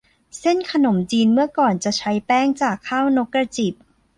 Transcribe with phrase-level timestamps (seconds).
[0.39, 3.73] เส้นขนมจีนเมื่อก่อนจะใช้แป้งจากข้าวนกกระจิบ